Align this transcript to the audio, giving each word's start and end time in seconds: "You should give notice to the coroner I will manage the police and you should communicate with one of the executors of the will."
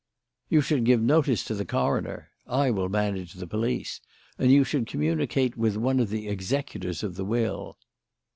"You 0.49 0.61
should 0.61 0.83
give 0.83 0.99
notice 0.99 1.43
to 1.43 1.53
the 1.53 1.63
coroner 1.63 2.31
I 2.47 2.71
will 2.71 2.89
manage 2.89 3.33
the 3.33 3.45
police 3.45 4.01
and 4.39 4.49
you 4.51 4.63
should 4.63 4.87
communicate 4.87 5.55
with 5.55 5.77
one 5.77 5.99
of 5.99 6.09
the 6.09 6.27
executors 6.27 7.03
of 7.03 7.17
the 7.17 7.23
will." 7.25 7.77